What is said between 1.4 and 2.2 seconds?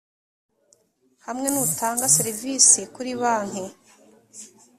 n utanga